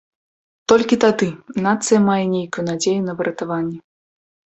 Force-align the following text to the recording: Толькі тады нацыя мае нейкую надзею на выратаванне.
Толькі 0.73 0.99
тады 1.03 1.27
нацыя 1.67 1.99
мае 2.09 2.19
нейкую 2.35 2.67
надзею 2.73 2.99
на 3.07 3.13
выратаванне. 3.21 3.79